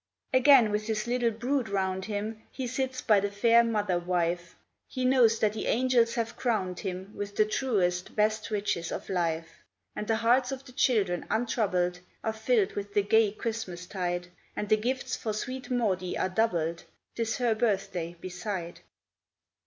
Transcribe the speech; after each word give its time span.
Again, 0.33 0.71
with 0.71 0.87
his 0.87 1.05
little 1.05 1.29
brood 1.29 1.69
'round 1.69 2.05
him, 2.05 2.41
He 2.51 2.65
sits 2.65 3.01
by 3.01 3.19
the 3.19 3.29
fair 3.29 3.63
mother 3.63 3.99
wife; 3.99 4.55
He 4.87 5.05
knows 5.05 5.37
that 5.37 5.53
the 5.53 5.67
angels 5.67 6.15
have 6.15 6.35
crowned 6.35 6.79
him 6.79 7.13
With 7.15 7.35
the 7.35 7.45
truest, 7.45 8.15
best 8.15 8.49
riches 8.49 8.91
of 8.91 9.09
life; 9.11 9.63
And 9.95 10.07
the 10.07 10.15
hearts 10.15 10.51
of 10.51 10.65
the 10.65 10.71
children, 10.71 11.27
untroubled, 11.29 11.99
Are 12.23 12.33
filled 12.33 12.73
with 12.73 12.95
the 12.95 13.03
gay 13.03 13.31
Christmas 13.31 13.85
tide; 13.85 14.29
And 14.55 14.69
the 14.69 14.77
gifts 14.77 15.15
for 15.15 15.33
sweet 15.35 15.69
Maudie 15.69 16.17
are 16.17 16.29
doubled, 16.29 16.83
Tis 17.13 17.37
her 17.37 17.53
birthday, 17.53 18.15
beside. 18.19 18.79